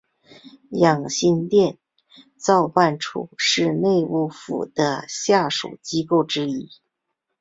[0.71, 1.77] 养心殿
[2.35, 6.71] 造办处是内务府的下属机构之一。